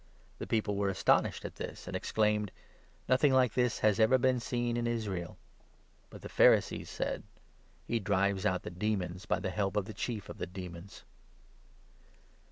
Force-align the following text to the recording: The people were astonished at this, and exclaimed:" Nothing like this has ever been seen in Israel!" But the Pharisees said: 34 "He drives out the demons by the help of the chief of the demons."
The 0.39 0.47
people 0.47 0.77
were 0.77 0.89
astonished 0.89 1.45
at 1.45 1.57
this, 1.57 1.85
and 1.85 1.95
exclaimed:" 1.95 2.51
Nothing 3.07 3.33
like 3.33 3.53
this 3.53 3.77
has 3.81 3.99
ever 3.99 4.17
been 4.17 4.39
seen 4.39 4.75
in 4.75 4.87
Israel!" 4.87 5.37
But 6.09 6.23
the 6.23 6.27
Pharisees 6.27 6.89
said: 6.89 7.21
34 7.85 7.85
"He 7.85 7.99
drives 7.99 8.43
out 8.47 8.63
the 8.63 8.71
demons 8.71 9.27
by 9.27 9.37
the 9.39 9.51
help 9.51 9.77
of 9.77 9.85
the 9.85 9.93
chief 9.93 10.27
of 10.27 10.39
the 10.39 10.47
demons." 10.47 11.03